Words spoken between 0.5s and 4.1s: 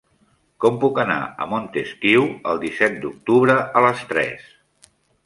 Com puc anar a Montesquiu el disset d'octubre a les